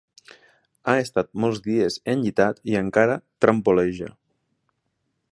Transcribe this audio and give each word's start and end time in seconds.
Ha 0.91 0.93
estat 1.01 1.27
molts 1.43 1.59
dies 1.67 1.97
enllitat 2.13 2.63
i 2.73 2.79
encara 2.79 3.19
trampoleja. 3.45 4.09